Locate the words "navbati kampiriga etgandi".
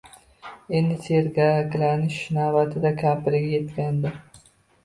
2.39-4.17